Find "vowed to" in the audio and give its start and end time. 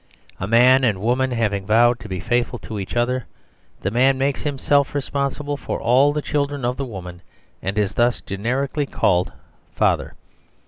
1.67-2.09